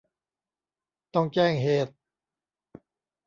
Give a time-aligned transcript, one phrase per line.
[1.13, 1.93] ต้องแจ้งเหตุ